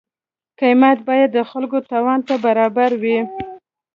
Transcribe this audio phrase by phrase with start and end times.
[0.59, 3.19] قیمت باید د خلکو توان ته برابر وي.